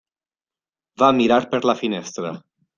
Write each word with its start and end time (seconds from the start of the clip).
Va 1.03 1.11
mirar 1.19 1.39
per 1.53 1.63
la 1.73 1.79
finestra. 1.85 2.37